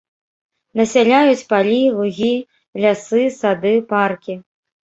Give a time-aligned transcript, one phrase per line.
[0.79, 2.31] Насяляюць палі, лугі,
[2.87, 4.41] лясы, сады, паркі.